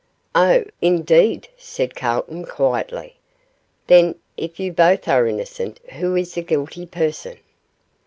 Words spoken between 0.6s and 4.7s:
indeed,' said Calton, quietly; 'then if